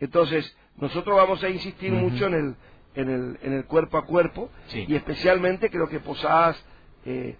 Entonces, 0.00 0.56
nosotros 0.76 1.16
vamos 1.16 1.42
a 1.42 1.48
insistir 1.48 1.92
mucho 1.92 2.26
en 2.26 2.34
el, 2.34 2.54
en, 2.94 3.10
el, 3.10 3.38
en 3.42 3.52
el 3.52 3.64
cuerpo 3.64 3.98
a 3.98 4.06
cuerpo 4.06 4.48
Sí. 4.68 4.84
y 4.88 4.94
especialmente 4.94 5.68
creo 5.70 5.88
que 5.88 5.98
Posadas 5.98 6.64
eh, 7.04 7.36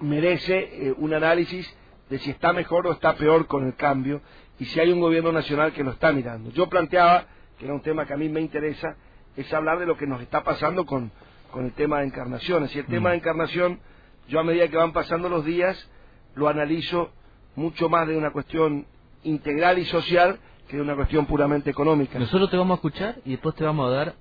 merece 0.00 0.86
eh, 0.88 0.94
un 0.96 1.12
análisis 1.12 1.68
de 2.10 2.18
si 2.18 2.30
está 2.30 2.52
mejor 2.52 2.86
o 2.86 2.92
está 2.92 3.14
peor 3.14 3.46
con 3.46 3.66
el 3.66 3.74
cambio 3.74 4.20
y 4.58 4.64
si 4.66 4.80
hay 4.80 4.90
un 4.90 5.00
gobierno 5.00 5.32
nacional 5.32 5.72
que 5.72 5.84
lo 5.84 5.92
está 5.92 6.12
mirando. 6.12 6.50
Yo 6.50 6.68
planteaba, 6.68 7.26
que 7.58 7.64
era 7.64 7.74
un 7.74 7.82
tema 7.82 8.06
que 8.06 8.14
a 8.14 8.16
mí 8.16 8.28
me 8.28 8.40
interesa, 8.40 8.96
es 9.36 9.52
hablar 9.52 9.78
de 9.78 9.86
lo 9.86 9.96
que 9.96 10.06
nos 10.06 10.20
está 10.20 10.42
pasando 10.42 10.84
con, 10.84 11.12
con 11.52 11.64
el 11.64 11.72
tema 11.72 12.00
de 12.00 12.06
encarnaciones. 12.06 12.74
Y 12.74 12.80
el 12.80 12.86
tema 12.86 13.10
Mm. 13.10 13.12
de 13.12 13.16
encarnación, 13.18 13.80
yo 14.28 14.40
a 14.40 14.44
medida 14.44 14.68
que 14.68 14.76
van 14.76 14.92
pasando 14.92 15.28
los 15.28 15.44
días, 15.44 15.88
lo 16.34 16.48
analizo 16.48 17.10
mucho 17.56 17.88
más 17.88 18.06
de 18.08 18.16
una 18.16 18.32
cuestión 18.32 18.86
integral 19.24 19.78
y 19.78 19.84
social 19.84 20.38
que 20.68 20.76
de 20.76 20.82
una 20.82 20.94
cuestión 20.96 21.26
puramente 21.26 21.70
económica. 21.70 22.18
Nosotros 22.18 22.50
te 22.50 22.56
vamos 22.56 22.72
a 22.72 22.78
escuchar 22.78 23.16
y 23.24 23.30
después 23.32 23.54
te 23.54 23.64
vamos 23.64 23.86
a 23.88 23.94
dar 23.94 24.14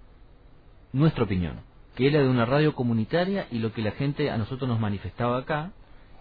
nuestra 0.94 1.24
opinión, 1.24 1.60
que 1.96 2.08
es 2.08 2.14
la 2.14 2.20
de 2.22 2.30
una 2.30 2.46
radio 2.46 2.74
comunitaria 2.74 3.48
y 3.52 3.60
lo 3.60 3.74
que 3.74 3.82
la 3.82 3.92
gente 3.92 4.30
a 4.32 4.38
nosotros 4.38 4.68
nos 4.70 4.80
manifestaba 4.80 5.38
acá, 5.40 5.72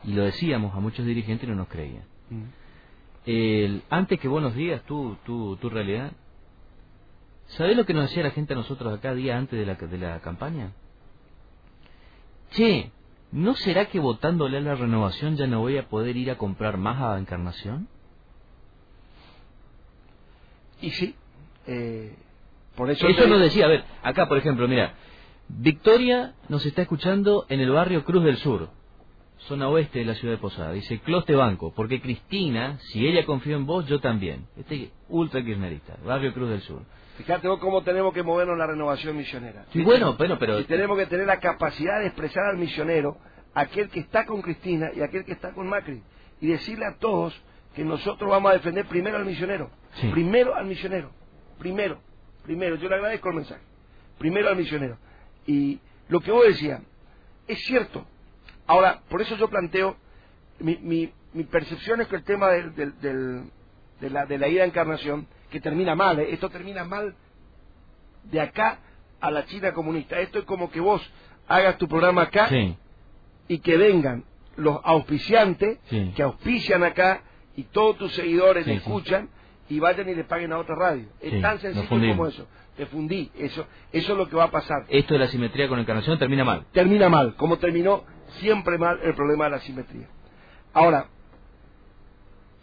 y 0.07 0.13
lo 0.13 0.25
decíamos 0.25 0.75
a 0.75 0.81
muchos 0.81 1.05
dirigentes 1.05 1.47
y 1.47 1.51
no 1.51 1.57
nos 1.57 1.69
creían. 1.69 2.05
Mm. 2.31 2.45
El- 3.27 3.83
antes 3.91 4.21
que 4.21 4.29
vos 4.29 4.41
nos 4.43 4.55
digas 4.55 4.83
tu, 4.85 5.17
tu, 5.27 5.57
tu 5.57 5.69
realidad, 5.69 6.13
¿sabés 7.49 7.77
lo 7.77 7.85
que 7.85 7.93
nos 7.95 8.09
decía 8.09 8.23
la 8.23 8.31
gente 8.31 8.55
a 8.55 8.57
nosotros 8.57 8.97
acá 8.97 9.15
día 9.15 9.37
antes 9.37 9.59
de 9.59 9.67
la, 9.67 9.75
de 9.75 9.99
la 9.99 10.21
campaña? 10.21 10.73
Che, 12.53 12.91
¿no 13.33 13.55
será 13.57 13.87
que 13.87 13.99
votándole 13.99 14.59
a 14.59 14.61
la 14.61 14.75
renovación 14.77 15.37
ya 15.37 15.47
no 15.49 15.61
voy 15.61 15.77
a 15.79 15.89
poder 15.89 16.17
ir 16.17 16.31
a 16.31 16.39
comprar 16.39 16.77
más 16.77 17.01
a 17.03 17.19
Encarnación? 17.19 17.89
Y 20.81 20.91
sí, 20.91 21.15
eh, 21.67 22.15
por 22.77 22.91
eso... 22.91 23.09
Eso 23.09 23.23
te- 23.25 23.29
nos 23.29 23.41
decía, 23.41 23.65
a 23.65 23.69
ver, 23.69 23.85
acá 24.03 24.29
por 24.29 24.39
ejemplo, 24.39 24.69
mira, 24.69 24.95
Victoria 25.49 26.35
nos 26.49 26.65
está 26.67 26.83
escuchando 26.83 27.47
en 27.49 27.61
el 27.61 27.71
barrio 27.71 28.05
Cruz 28.05 28.23
del 28.25 28.37
Sur, 28.37 28.69
zona 29.39 29.69
oeste 29.69 30.01
de 30.01 30.05
la 30.07 30.15
ciudad 30.15 30.35
de 30.35 30.39
Posada. 30.39 30.73
Dice, 30.73 30.99
Closte 31.01 31.35
Banco, 31.35 31.73
porque 31.75 32.01
Cristina, 32.01 32.79
si 32.81 33.07
ella 33.07 33.25
confió 33.25 33.57
en 33.57 33.67
vos, 33.67 33.87
yo 33.87 34.01
también. 34.01 34.47
Este 34.57 34.91
ultra 35.09 35.45
kirchnerista, 35.45 35.97
barrio 36.05 36.33
Cruz 36.33 36.51
del 36.51 36.61
Sur. 36.63 36.83
Fíjate 37.19 37.49
vos 37.49 37.59
cómo 37.61 37.83
tenemos 37.83 38.13
que 38.13 38.23
movernos 38.23 38.55
en 38.55 38.59
la 38.59 38.67
renovación 38.67 39.17
misionera. 39.17 39.65
Sí, 39.73 39.83
bueno, 39.83 40.17
bueno, 40.17 40.39
pero... 40.39 40.61
Y 40.61 40.65
tenemos 40.65 40.99
que 40.99 41.07
tener 41.07 41.27
la 41.27 41.41
capacidad 41.41 42.01
de 42.01 42.09
expresar 42.09 42.45
al 42.45 42.59
misionero, 42.59 43.17
aquel 43.55 43.89
que 43.89 44.01
está 44.01 44.27
con 44.27 44.43
Cristina 44.43 44.91
y 44.95 45.01
aquel 45.01 45.25
que 45.25 45.33
está 45.33 45.53
con 45.53 45.67
Macri, 45.67 46.03
y 46.41 46.49
decirle 46.49 46.85
a 46.85 46.99
todos 46.99 47.35
que 47.75 47.85
nosotros 47.85 48.31
vamos 48.31 48.51
a 48.51 48.55
defender 48.55 48.87
primero 48.87 49.17
al 49.17 49.25
misionero. 49.25 49.71
Sí. 49.95 50.09
Primero 50.09 50.55
al 50.55 50.67
misionero. 50.67 51.11
Primero. 51.59 52.01
Primero. 52.43 52.77
Yo 52.77 52.89
le 52.89 52.97
agradezco 52.97 53.29
el 53.31 53.37
mensaje. 53.37 53.63
Primero 54.19 54.49
al 54.49 54.57
misionero. 54.57 54.99
Y 55.47 55.79
lo 56.09 56.21
que 56.21 56.31
vos 56.31 56.45
decías, 56.47 56.83
es 57.47 57.59
cierto. 57.65 58.07
Ahora, 58.67 59.03
por 59.09 59.23
eso 59.23 59.37
yo 59.37 59.49
planteo, 59.49 59.97
mi, 60.61 60.77
mi, 60.79 61.13
mi 61.35 61.45
percepción 61.45 62.01
es 62.01 62.09
que 62.09 62.17
el 62.17 62.25
tema 62.25 62.49
del, 62.49 62.75
del- 62.75 62.99
del- 63.01 63.45
de, 64.01 64.11
la, 64.11 64.27
de 64.27 64.39
la 64.39 64.49
ida 64.49 64.63
a 64.63 64.67
encarnación, 64.67 65.27
que 65.51 65.61
termina 65.61 65.95
mal, 65.95 66.19
¿eh? 66.19 66.29
esto 66.33 66.49
termina 66.51 66.85
mal 66.85 67.15
de 68.25 68.41
acá 68.41 68.79
a 69.21 69.31
la 69.31 69.45
China 69.47 69.73
comunista. 69.73 70.19
Esto 70.21 70.39
es 70.41 70.45
como 70.45 70.71
que 70.71 70.81
vos 70.81 71.03
hagas 71.49 71.79
tu 71.79 71.89
programa 71.89 72.23
acá 72.23 72.49
Sí, 72.49 72.77
y 73.49 73.59
que 73.61 73.77
vengan 73.77 74.25
los 74.57 74.79
auspiciantes 74.85 75.79
Sí. 75.89 76.13
que 76.17 76.23
auspician 76.23 76.83
acá 76.83 77.23
y 77.57 77.63
todos 77.65 77.97
tus 77.99 78.13
seguidores 78.15 78.65
Sí, 78.65 78.73
escuchan 78.73 79.29
y 79.69 79.79
vayan 79.79 80.09
y 80.09 80.15
le 80.15 80.25
paguen 80.25 80.53
a 80.53 80.59
otra 80.59 80.75
radio. 80.75 81.07
Es 81.21 81.41
tan 81.41 81.59
sencillo 81.61 81.89
como 81.89 82.27
eso. 82.27 82.47
Te 82.77 82.87
fundí. 82.87 83.31
Eso, 83.39 83.67
eso 83.93 84.13
es 84.13 84.19
lo 84.19 84.29
que 84.29 84.37
va 84.37 84.45
a 84.45 84.51
pasar. 84.51 84.85
esto 84.89 85.15
de 85.15 85.21
la 85.21 85.29
simetría 85.29 85.69
con 85.69 85.79
Encarnación 85.79 86.19
termina 86.19 86.45
mal. 86.45 86.67
Termina 86.73 87.09
mal, 87.09 87.35
como 87.37 87.57
terminó 87.59 88.05
siempre 88.41 88.79
mal 88.79 89.01
el 89.03 89.15
problema 89.15 89.45
de 89.45 89.51
la 89.51 89.59
simetría. 89.61 90.09
Ahora, 90.73 91.09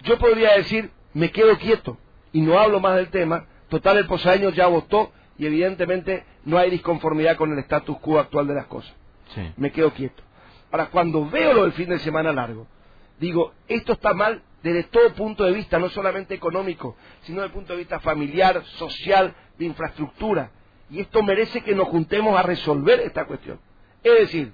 yo 0.03 0.17
podría 0.17 0.53
decir, 0.55 0.91
me 1.13 1.32
quedo 1.32 1.58
quieto 1.58 1.98
y 2.32 2.41
no 2.41 2.60
hablo 2.60 2.79
más 2.79 2.96
del 2.96 3.10
tema. 3.10 3.46
Total, 3.70 3.98
el 3.98 4.08
posadeño 4.08 4.50
ya 4.50 4.67
votó 4.67 5.12
y 5.38 5.46
evidentemente 5.46 6.25
no 6.46 6.58
hay 6.58 6.70
disconformidad 6.70 7.38
con 7.38 7.51
el 7.51 7.60
status 7.60 7.98
quo 8.00 8.20
actual 8.20 8.48
de 8.48 8.55
las 8.55 8.67
cosas. 8.67 8.93
Sí. 9.34 9.41
me 9.58 9.72
quedo 9.72 9.91
quieto. 9.91 10.22
Ahora, 10.72 10.88
cuando 10.88 11.27
veo 11.27 11.53
lo 11.53 11.63
del 11.63 11.72
fin 11.74 11.89
de 11.89 11.98
semana 12.00 12.32
largo, 12.32 12.67
digo, 13.20 13.53
esto 13.67 13.93
está 13.93 14.13
mal 14.13 14.43
desde 14.62 14.84
todo 14.84 15.13
punto 15.13 15.43
de 15.43 15.51
vista, 15.51 15.79
no 15.79 15.89
solamente 15.89 16.34
económico, 16.36 16.96
sino 17.24 17.41
desde 17.41 17.48
el 17.48 17.53
punto 17.53 17.74
de 17.74 17.79
vista 17.79 18.00
familiar, 18.00 18.63
social, 18.77 19.34
de 19.58 19.65
infraestructura. 19.65 20.51
Y 20.89 21.01
esto 21.01 21.24
merece 21.24 21.62
que 21.62 21.75
nos 21.75 21.88
juntemos 21.88 22.38
a 22.38 22.43
resolver 22.43 23.00
esta 23.01 23.25
cuestión. 23.25 23.60
Es 24.03 24.20
decir, 24.20 24.53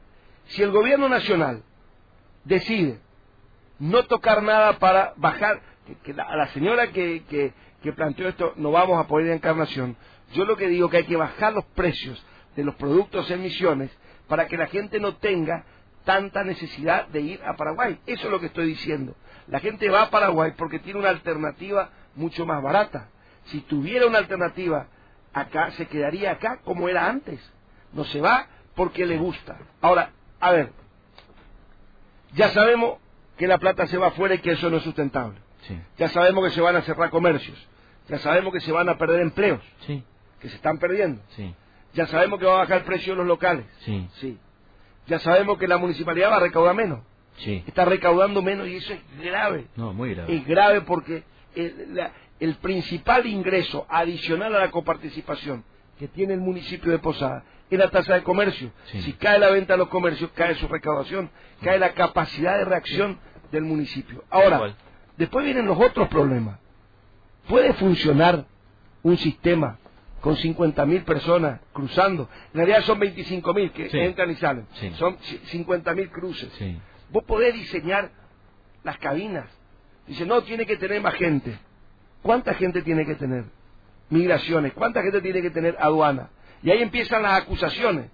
si 0.49 0.63
el 0.63 0.71
gobierno 0.71 1.09
nacional 1.09 1.63
decide 2.45 2.99
no 3.79 4.03
tocar 4.05 4.43
nada 4.43 4.79
para 4.79 5.13
bajar, 5.17 5.61
que, 6.03 6.11
a 6.13 6.35
la 6.35 6.47
señora 6.49 6.87
que, 6.91 7.23
que- 7.29 7.53
planteó 7.93 8.27
esto 8.27 8.53
no 8.57 8.71
vamos 8.71 8.97
a 8.99 9.07
a 9.31 9.35
encarnación, 9.35 9.95
yo 10.33 10.45
lo 10.45 10.57
que 10.57 10.67
digo 10.67 10.89
que 10.89 10.97
hay 10.97 11.05
que 11.05 11.15
bajar 11.15 11.53
los 11.53 11.65
precios 11.67 12.23
de 12.55 12.63
los 12.63 12.75
productos 12.75 13.29
en 13.31 13.41
misiones 13.41 13.91
para 14.27 14.47
que 14.47 14.57
la 14.57 14.67
gente 14.67 14.99
no 14.99 15.15
tenga 15.15 15.65
tanta 16.05 16.43
necesidad 16.43 17.07
de 17.07 17.21
ir 17.21 17.41
a 17.43 17.55
Paraguay. 17.55 17.99
Eso 18.05 18.25
es 18.25 18.31
lo 18.31 18.39
que 18.39 18.47
estoy 18.47 18.67
diciendo. 18.67 19.15
La 19.47 19.59
gente 19.59 19.89
va 19.89 20.03
a 20.03 20.09
Paraguay 20.09 20.53
porque 20.57 20.79
tiene 20.79 20.99
una 20.99 21.09
alternativa 21.09 21.89
mucho 22.15 22.45
más 22.45 22.61
barata. 22.61 23.09
Si 23.45 23.61
tuviera 23.61 24.05
una 24.07 24.19
alternativa 24.19 24.87
acá, 25.33 25.71
se 25.71 25.87
quedaría 25.87 26.31
acá 26.31 26.59
como 26.63 26.89
era 26.89 27.07
antes. 27.07 27.39
No 27.93 28.03
se 28.05 28.21
va 28.21 28.47
porque 28.75 29.05
le 29.05 29.17
gusta. 29.17 29.57
Ahora, 29.81 30.11
a 30.39 30.51
ver, 30.51 30.71
ya 32.33 32.49
sabemos 32.51 32.97
que 33.37 33.47
la 33.47 33.57
plata 33.57 33.87
se 33.87 33.97
va 33.97 34.07
afuera 34.07 34.35
y 34.35 34.39
que 34.39 34.51
eso 34.51 34.69
no 34.69 34.77
es 34.77 34.83
sustentable. 34.83 35.37
Sí, 35.67 35.77
Ya 35.97 36.09
sabemos 36.09 36.43
que 36.45 36.51
se 36.51 36.61
van 36.61 36.75
a 36.75 36.81
cerrar 36.81 37.09
comercios. 37.09 37.57
Ya 38.07 38.17
sabemos 38.19 38.53
que 38.53 38.59
se 38.61 38.71
van 38.71 38.89
a 38.89 38.97
perder 38.97 39.21
empleos, 39.21 39.61
sí, 39.85 40.03
que 40.39 40.49
se 40.49 40.55
están 40.55 40.77
perdiendo. 40.79 41.21
sí, 41.35 41.53
Ya 41.93 42.07
sabemos 42.07 42.39
que 42.39 42.45
va 42.45 42.55
a 42.55 42.57
bajar 42.59 42.79
el 42.79 42.83
precio 42.83 43.13
de 43.13 43.17
los 43.17 43.27
locales. 43.27 43.65
sí, 43.79 44.07
Sí. 44.15 44.37
Ya 45.07 45.17
sabemos 45.19 45.57
que 45.57 45.67
la 45.67 45.77
municipalidad 45.77 46.29
va 46.31 46.37
a 46.37 46.39
recaudar 46.41 46.75
menos. 46.75 46.99
sí. 47.37 47.63
Está 47.67 47.85
recaudando 47.85 48.41
menos 48.41 48.67
y 48.67 48.75
eso 48.77 48.93
es 48.93 48.99
grave. 49.23 49.67
No, 49.75 49.91
muy 49.93 50.13
grave. 50.13 50.35
Es 50.35 50.45
grave 50.45 50.81
porque 50.81 51.23
el, 51.55 51.95
la- 51.95 52.11
el 52.39 52.55
principal 52.55 53.25
ingreso 53.25 53.85
adicional 53.89 54.55
a 54.55 54.59
la 54.59 54.71
coparticipación 54.71 55.63
que 55.97 56.07
tiene 56.07 56.33
el 56.35 56.39
municipio 56.41 56.91
de 56.91 56.99
Posada 56.99 57.43
es 57.75 57.79
la 57.79 57.89
tasa 57.89 58.15
de 58.15 58.23
comercio. 58.23 58.71
Sí. 58.85 59.01
Si 59.03 59.13
cae 59.13 59.39
la 59.39 59.49
venta 59.49 59.73
de 59.73 59.77
los 59.79 59.89
comercios, 59.89 60.31
cae 60.33 60.55
su 60.55 60.67
recaudación, 60.67 61.29
cae 61.61 61.77
la 61.79 61.93
capacidad 61.93 62.57
de 62.57 62.65
reacción 62.65 63.19
del 63.51 63.63
municipio. 63.63 64.23
Ahora, 64.29 64.75
después 65.17 65.45
vienen 65.45 65.65
los 65.65 65.79
otros 65.79 66.07
problemas. 66.07 66.59
¿Puede 67.47 67.73
funcionar 67.73 68.45
un 69.03 69.17
sistema 69.17 69.77
con 70.21 70.35
50.000 70.35 71.03
personas 71.03 71.61
cruzando? 71.73 72.29
En 72.53 72.57
realidad 72.57 72.81
son 72.83 72.99
25.000 72.99 73.71
que 73.71 73.89
Sí. 73.89 73.99
entran 73.99 74.29
y 74.31 74.35
salen. 74.35 74.67
Sí. 74.73 74.91
Son 74.97 75.17
50.000 75.51 76.09
cruces. 76.11 76.51
Vos 77.11 77.23
podés 77.23 77.53
diseñar 77.53 78.11
las 78.83 78.97
cabinas. 78.99 79.45
Dice, 80.07 80.25
no, 80.25 80.41
tiene 80.43 80.65
que 80.65 80.77
tener 80.77 81.01
más 81.01 81.15
gente. 81.15 81.57
¿Cuánta 82.21 82.53
gente 82.53 82.81
tiene 82.81 83.05
que 83.05 83.15
tener? 83.15 83.45
Migraciones. 84.09 84.73
¿Cuánta 84.73 85.01
gente 85.03 85.21
tiene 85.21 85.41
que 85.41 85.49
tener 85.51 85.75
aduana? 85.79 86.29
Y 86.63 86.71
ahí 86.71 86.81
empiezan 86.81 87.23
las 87.23 87.41
acusaciones. 87.41 88.09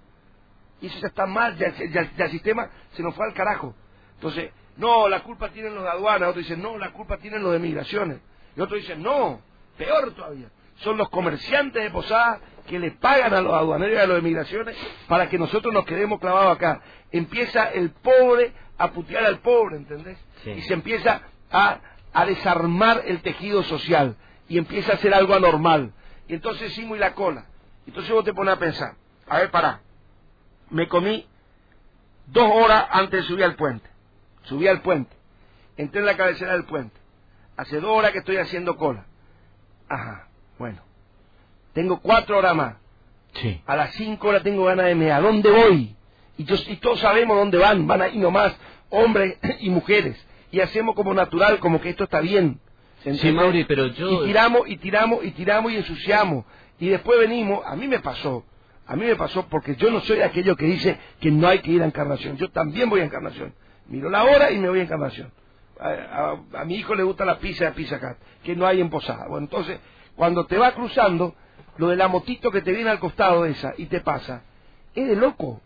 Y 0.80 0.86
eso 0.88 0.98
ya 1.00 1.08
está 1.08 1.26
mal, 1.26 1.56
ya, 1.56 1.70
ya- 1.70 2.10
ya 2.16 2.24
el 2.26 2.30
sistema 2.30 2.68
se 2.92 3.02
nos 3.02 3.14
fue 3.14 3.26
al 3.26 3.34
carajo. 3.34 3.74
Entonces, 4.14 4.50
no, 4.76 5.08
la 5.08 5.20
culpa 5.22 5.48
tienen 5.50 5.74
los 5.74 5.84
de 5.84 5.90
aduana. 5.90 6.28
Otro 6.28 6.40
dice, 6.40 6.56
no, 6.56 6.76
la 6.78 6.92
culpa 6.92 7.16
tienen 7.18 7.42
los 7.42 7.52
de 7.52 7.58
migraciones. 7.58 8.18
Y 8.56 8.60
otro 8.60 8.76
dice, 8.76 8.96
no, 8.96 9.40
peor 9.78 10.12
todavía. 10.14 10.48
Son 10.76 10.96
los 10.98 11.08
comerciantes 11.08 11.82
de 11.82 11.90
Posada 11.90 12.38
que 12.66 12.78
le 12.78 12.90
pagan 12.92 13.32
a 13.32 13.40
los 13.40 13.54
aduaneros 13.54 13.94
y 13.96 13.98
a 14.00 14.06
los 14.06 14.16
de 14.16 14.22
migraciones 14.22 14.76
para 15.08 15.28
que 15.30 15.38
nosotros 15.38 15.72
nos 15.72 15.86
quedemos 15.86 16.20
clavados 16.20 16.54
acá. 16.56 16.82
Empieza 17.10 17.70
el 17.72 17.90
pobre 17.90 18.52
a 18.76 18.90
putear 18.90 19.24
al 19.24 19.38
pobre, 19.38 19.76
¿entendés? 19.76 20.18
Sí. 20.44 20.50
Y 20.50 20.60
se 20.62 20.74
empieza 20.74 21.22
a, 21.50 21.78
a 22.12 22.26
desarmar 22.26 23.02
el 23.06 23.22
tejido 23.22 23.62
social. 23.62 24.16
y 24.48 24.58
empieza 24.58 24.92
a 24.92 24.96
ser 24.98 25.14
algo 25.14 25.34
anormal. 25.34 25.92
Y 26.28 26.34
entonces 26.34 26.72
sí 26.74 26.82
y 26.84 26.98
la 26.98 27.14
cola. 27.14 27.46
Entonces 27.86 28.12
vos 28.12 28.24
te 28.24 28.34
pones 28.34 28.54
a 28.54 28.58
pensar, 28.58 28.94
a 29.28 29.38
ver, 29.38 29.50
pará, 29.50 29.80
me 30.70 30.88
comí 30.88 31.26
dos 32.26 32.50
horas 32.52 32.86
antes 32.90 33.22
de 33.22 33.26
subir 33.28 33.44
al 33.44 33.54
puente. 33.54 33.88
Subí 34.42 34.68
al 34.68 34.80
puente, 34.82 35.14
entré 35.76 36.00
en 36.00 36.06
la 36.06 36.16
cabecera 36.16 36.52
del 36.52 36.64
puente. 36.64 36.96
Hace 37.56 37.80
dos 37.80 37.90
horas 37.90 38.12
que 38.12 38.18
estoy 38.18 38.36
haciendo 38.36 38.76
cola. 38.76 39.06
Ajá, 39.88 40.28
bueno. 40.58 40.82
Tengo 41.72 42.00
cuatro 42.00 42.38
horas 42.38 42.54
más. 42.54 42.76
Sí. 43.34 43.60
A 43.66 43.76
las 43.76 43.94
cinco 43.94 44.28
horas 44.28 44.42
tengo 44.42 44.64
ganas 44.64 44.86
de 44.86 44.94
me 44.94 45.12
¿A 45.12 45.20
dónde 45.20 45.50
voy? 45.50 45.96
Y, 46.38 46.44
yo, 46.44 46.56
y 46.68 46.76
todos 46.76 47.00
sabemos 47.00 47.36
dónde 47.36 47.58
van. 47.58 47.86
Van 47.86 48.02
ahí 48.02 48.18
nomás, 48.18 48.56
hombres 48.90 49.38
y 49.60 49.70
mujeres. 49.70 50.22
Y 50.50 50.60
hacemos 50.60 50.94
como 50.94 51.12
natural, 51.12 51.58
como 51.58 51.80
que 51.80 51.90
esto 51.90 52.04
está 52.04 52.20
bien. 52.20 52.60
Sí, 53.02 53.30
Mauri, 53.32 53.64
pero 53.64 53.86
yo... 53.88 54.24
Y 54.24 54.28
tiramos, 54.28 54.62
y 54.68 54.76
tiramos, 54.78 55.24
y 55.24 55.30
tiramos, 55.32 55.72
y 55.72 55.76
ensuciamos. 55.76 56.44
Y 56.78 56.88
después 56.88 57.18
venimos, 57.18 57.64
a 57.66 57.76
mí 57.76 57.88
me 57.88 58.00
pasó, 58.00 58.44
a 58.86 58.96
mí 58.96 59.04
me 59.04 59.16
pasó 59.16 59.46
porque 59.48 59.76
yo 59.76 59.90
no 59.90 60.00
soy 60.00 60.20
aquello 60.20 60.56
que 60.56 60.66
dice 60.66 60.98
que 61.20 61.30
no 61.30 61.48
hay 61.48 61.60
que 61.60 61.72
ir 61.72 61.82
a 61.82 61.86
Encarnación. 61.86 62.36
Yo 62.36 62.50
también 62.50 62.88
voy 62.88 63.00
a 63.00 63.04
Encarnación. 63.04 63.54
Miro 63.88 64.10
la 64.10 64.24
hora 64.24 64.50
y 64.50 64.58
me 64.58 64.68
voy 64.68 64.80
a 64.80 64.82
Encarnación. 64.82 65.32
A, 65.78 66.64
mi 66.64 66.76
hijo 66.76 66.94
le 66.94 67.02
gusta 67.02 67.24
la 67.24 67.38
pizza 67.38 67.66
de 67.66 67.72
Pizza 67.72 68.00
Cat, 68.00 68.16
que 68.42 68.56
no 68.56 68.66
hay 68.66 68.80
en 68.80 68.88
Posada. 68.90 69.26
Bueno, 69.28 69.44
entonces, 69.44 69.78
cuando 70.14 70.46
te 70.46 70.56
va 70.56 70.72
cruzando, 70.72 71.34
lo 71.78 71.88
de 71.88 71.96
la 71.96 72.08
motito 72.08 72.50
que 72.50 72.62
te 72.62 72.72
viene 72.72 72.90
al 72.90 72.98
costado 72.98 73.44
esa 73.44 73.74
y 73.76 73.86
te 73.86 74.00
pasa, 74.00 74.42
es 74.94 75.08
de 75.08 75.16
loco. 75.16 75.60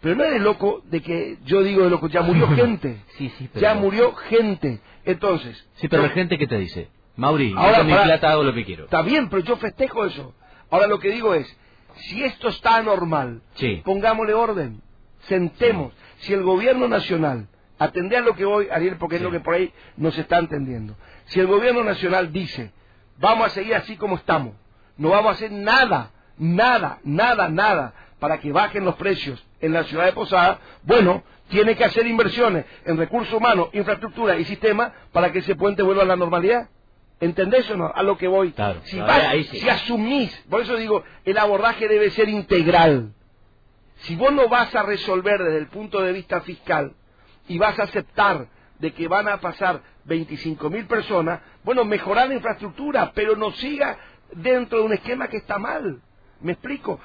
Pero 0.00 0.14
no 0.14 0.24
es 0.24 0.32
de 0.32 0.38
loco 0.38 0.82
de 0.84 1.00
que 1.00 1.38
yo 1.44 1.62
digo 1.62 1.82
de 1.82 1.90
loco, 1.90 2.08
ya 2.08 2.22
murió 2.22 2.48
gente. 2.54 3.02
sí, 3.16 3.32
sí, 3.38 3.50
Ya 3.54 3.74
murió 3.74 4.14
gente. 4.14 4.80
Entonces. 5.04 5.66
Sí, 5.76 5.88
pero 5.88 6.02
la 6.02 6.10
gente 6.10 6.38
que 6.38 6.46
te 6.46 6.58
dice, 6.58 6.88
Mauri, 7.18 7.52
ahora 7.56 7.78
con 7.78 7.86
mi 7.88 7.92
plata 7.92 8.30
hago 8.30 8.44
lo 8.44 8.54
que 8.54 8.64
quiero. 8.64 8.84
Está 8.84 9.02
bien, 9.02 9.28
pero 9.28 9.42
yo 9.42 9.56
festejo 9.56 10.06
eso. 10.06 10.34
Ahora 10.70 10.86
lo 10.86 11.00
que 11.00 11.10
digo 11.10 11.34
es, 11.34 11.58
si 11.96 12.22
esto 12.22 12.48
está 12.48 12.76
anormal, 12.76 13.42
pongámosle 13.84 14.34
orden, 14.34 14.80
sentemos. 15.22 15.92
Si 16.18 16.32
el 16.32 16.44
gobierno 16.44 16.86
nacional 16.86 17.48
atendé 17.76 18.18
a 18.18 18.20
lo 18.20 18.36
que 18.36 18.44
voy, 18.44 18.68
Ariel, 18.70 18.98
porque 18.98 19.16
es 19.16 19.22
lo 19.22 19.32
que 19.32 19.40
por 19.40 19.54
ahí 19.54 19.72
nos 19.96 20.16
está 20.16 20.38
entendiendo. 20.38 20.94
Si 21.26 21.40
el 21.40 21.48
gobierno 21.48 21.82
nacional 21.82 22.32
dice, 22.32 22.70
vamos 23.18 23.48
a 23.48 23.50
seguir 23.50 23.74
así 23.74 23.96
como 23.96 24.14
estamos, 24.14 24.54
no 24.96 25.08
vamos 25.08 25.30
a 25.30 25.34
hacer 25.34 25.50
nada, 25.50 26.12
nada, 26.38 27.00
nada, 27.02 27.48
nada 27.48 27.94
para 28.20 28.38
que 28.38 28.52
bajen 28.52 28.84
los 28.84 28.94
precios 28.94 29.44
en 29.60 29.72
la 29.72 29.82
ciudad 29.84 30.04
de 30.04 30.12
Posada, 30.12 30.60
bueno, 30.84 31.24
tiene 31.48 31.74
que 31.74 31.84
hacer 31.84 32.06
inversiones 32.06 32.64
en 32.84 32.96
recursos 32.96 33.34
humanos, 33.34 33.70
infraestructura 33.72 34.36
y 34.36 34.44
sistema 34.44 34.92
para 35.10 35.32
que 35.32 35.40
ese 35.40 35.56
puente 35.56 35.82
vuelva 35.82 36.02
a 36.02 36.06
la 36.06 36.16
normalidad. 36.16 36.68
¿Entendés 37.20 37.68
o 37.70 37.76
no? 37.76 37.90
A 37.92 38.02
lo 38.02 38.16
que 38.16 38.28
voy. 38.28 38.54
si, 38.84 39.00
si 39.44 39.68
asumís, 39.68 40.32
por 40.48 40.62
eso 40.62 40.76
digo, 40.76 41.02
el 41.24 41.36
abordaje 41.38 41.88
debe 41.88 42.10
ser 42.10 42.28
integral. 42.28 43.12
Si 44.02 44.14
vos 44.14 44.32
no 44.32 44.48
vas 44.48 44.74
a 44.74 44.82
resolver 44.84 45.42
desde 45.42 45.58
el 45.58 45.66
punto 45.66 46.00
de 46.00 46.12
vista 46.12 46.40
fiscal 46.42 46.94
y 47.48 47.58
vas 47.58 47.78
a 47.78 47.84
aceptar 47.84 48.48
de 48.78 48.92
que 48.92 49.08
van 49.08 49.28
a 49.28 49.40
pasar 49.40 49.82
25 50.04 50.70
mil 50.70 50.86
personas, 50.86 51.40
bueno, 51.64 51.84
mejorar 51.84 52.28
la 52.28 52.34
infraestructura, 52.34 53.10
pero 53.12 53.34
no 53.34 53.50
siga 53.52 53.98
dentro 54.32 54.78
de 54.78 54.84
un 54.84 54.92
esquema 54.92 55.26
que 55.26 55.38
está 55.38 55.58
mal. 55.58 56.00
¿Me 56.40 56.52
explico? 56.52 57.00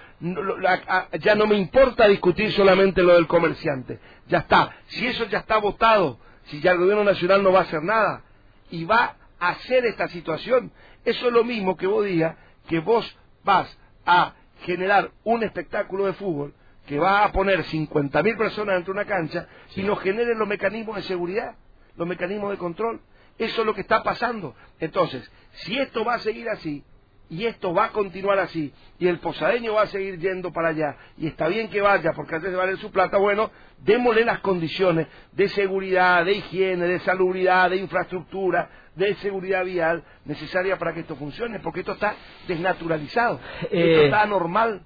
ya 1.20 1.34
no 1.34 1.48
me 1.48 1.56
importa 1.56 2.08
discutir 2.08 2.52
solamente 2.52 3.02
lo 3.02 3.16
del 3.16 3.26
comerciante. 3.26 4.00
Ya 4.28 4.40
está. 4.40 4.70
Si 4.86 5.08
eso 5.08 5.26
ya 5.26 5.40
está 5.40 5.58
votado, 5.58 6.20
si 6.46 6.62
ya 6.62 6.72
el 6.72 6.78
gobierno 6.78 7.04
nacional 7.04 7.42
no 7.42 7.52
va 7.52 7.62
a 7.62 7.64
hacer 7.64 7.82
nada 7.82 8.22
y 8.70 8.86
va 8.86 9.16
hacer 9.50 9.86
esta 9.86 10.08
situación, 10.08 10.72
eso 11.06 11.28
es 11.28 11.34
lo 11.34 11.44
mismo 11.44 11.76
que 11.78 11.88
vos 11.88 12.06
digas 12.06 12.36
que 12.68 12.80
vos 12.80 13.18
vas 13.44 13.78
a 14.06 14.34
generar 14.62 15.12
un 15.24 15.44
espectáculo 15.44 16.06
de 16.06 16.14
fútbol 16.14 16.54
que 16.86 17.00
va 17.00 17.24
a 17.24 17.32
poner 17.32 17.64
50.000 17.64 18.38
personas 18.38 18.76
dentro 18.76 18.94
de 18.94 19.00
una 19.00 19.10
cancha 19.10 19.48
y 19.76 19.84
no 19.84 19.96
generen 19.96 20.38
los 20.38 20.48
mecanismos 20.48 20.98
de 20.98 21.04
seguridad, 21.04 21.56
los 21.96 22.08
mecanismos 22.08 22.52
de 22.52 22.58
control. 22.58 23.02
Eso 23.38 23.62
es 23.62 23.66
lo 23.66 23.74
que 23.74 23.82
está 23.82 24.04
pasando. 24.04 24.56
Entonces, 24.80 25.30
si 25.52 25.78
esto 25.80 26.04
va 26.04 26.16
a 26.16 26.20
seguir 26.20 26.50
así, 26.50 26.84
y 27.30 27.46
esto 27.46 27.74
va 27.74 27.86
a 27.86 27.92
continuar 27.92 28.38
así, 28.38 28.74
y 29.00 29.08
el 29.08 29.20
posadeño 29.20 29.74
va 29.74 29.84
a 29.84 29.88
seguir 29.88 30.20
yendo 30.20 30.52
para 30.52 30.70
allá, 30.70 30.98
y 31.18 31.28
está 31.28 31.48
bien 31.48 31.70
que 31.70 31.82
vaya, 31.82 32.12
porque 32.14 32.36
antes 32.36 32.52
de 32.52 32.58
valer 32.58 32.78
su 32.78 32.92
plata, 32.92 33.18
bueno, 33.18 33.50
démosle 33.80 34.24
las 34.24 34.40
condiciones 34.42 35.08
de 35.32 35.50
seguridad, 35.50 36.26
de 36.26 36.34
higiene, 36.34 36.86
de 36.86 37.00
salubridad, 37.00 37.72
de 37.72 37.78
infraestructura, 37.78 38.70
de 38.96 39.16
seguridad 39.16 39.66
vial 39.66 40.04
necesaria 40.26 40.78
para 40.78 40.94
que 40.94 41.02
esto 41.02 41.16
funcione, 41.16 41.60
porque 41.60 41.82
esto 41.82 41.94
está 41.94 42.16
desnaturalizado, 42.48 43.40
esto 43.64 43.76
eh, 43.76 44.06
está 44.06 44.22
anormal. 44.22 44.86